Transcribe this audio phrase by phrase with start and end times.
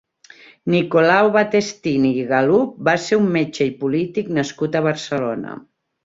[0.75, 5.55] Nicolau Battestini i Galup va ser un metge i polític nascut a Barcelona.